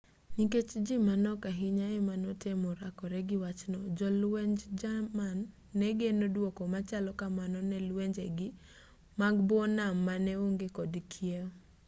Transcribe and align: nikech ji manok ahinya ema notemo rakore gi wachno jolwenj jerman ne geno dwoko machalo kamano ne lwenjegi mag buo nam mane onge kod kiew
nikech 0.37 0.69
ji 0.85 0.95
manok 1.07 1.41
ahinya 1.51 1.87
ema 1.99 2.13
notemo 2.23 2.69
rakore 2.81 3.19
gi 3.27 3.37
wachno 3.43 3.79
jolwenj 3.97 4.59
jerman 4.81 5.37
ne 5.79 5.87
geno 5.99 6.25
dwoko 6.35 6.61
machalo 6.73 7.11
kamano 7.21 7.59
ne 7.69 7.77
lwenjegi 7.87 8.47
mag 9.19 9.35
buo 9.47 9.65
nam 9.77 9.95
mane 10.07 10.33
onge 10.45 10.67
kod 10.77 10.93
kiew 11.11 11.47